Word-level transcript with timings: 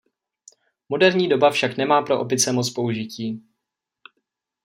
Moderní 0.89 1.27
doba 1.29 1.51
však 1.51 1.77
nemá 1.77 2.01
pro 2.01 2.19
opice 2.19 2.51
moc 2.51 2.69
použití. 2.69 3.43